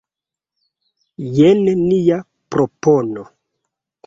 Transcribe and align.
Jen 1.39 1.61
nia 1.83 2.19
propono. 2.57 3.29